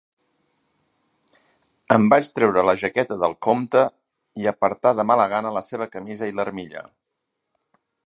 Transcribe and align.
Em 1.97 2.07
vaig 2.13 2.31
treure 2.39 2.63
la 2.69 2.75
jaqueta 2.85 3.19
del 3.25 3.37
comte 3.49 3.85
i 4.43 4.51
apartar 4.55 4.97
de 5.01 5.09
mala 5.13 5.31
gana 5.37 5.57
la 5.59 5.67
seva 5.71 5.93
camisa 5.99 6.33
i 6.33 6.39
l'armilla. 6.41 6.87